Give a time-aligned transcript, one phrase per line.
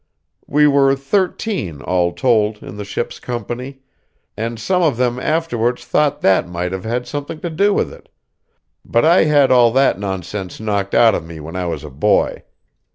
[0.47, 3.81] We were thirteen, all told, in the ship's company;
[4.35, 8.09] and some of them afterwards thought that might have had something to do with it,
[8.83, 12.41] but I had all that nonsense knocked out of me when I was a boy.